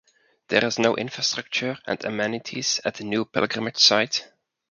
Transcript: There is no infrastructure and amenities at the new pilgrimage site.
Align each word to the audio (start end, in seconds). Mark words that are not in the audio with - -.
There 0.47 0.65
is 0.65 0.79
no 0.79 0.95
infrastructure 0.95 1.77
and 1.85 2.03
amenities 2.03 2.81
at 2.83 2.95
the 2.95 3.03
new 3.03 3.23
pilgrimage 3.23 3.77
site. 3.77 4.31